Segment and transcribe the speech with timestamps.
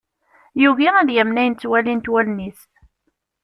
[0.61, 2.61] Yugi ad yamen ayen ttwalint wallen-is.